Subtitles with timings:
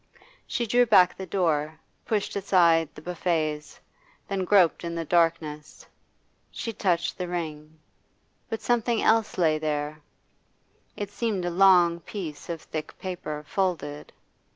[0.47, 3.79] She drew back the door, pushed aside the buffets,
[4.27, 5.85] then groped in the darkness.
[6.49, 7.77] She touched the ring.
[8.49, 10.01] But something else lay there;
[10.97, 14.11] it seemed a long piece of thick paper, folded.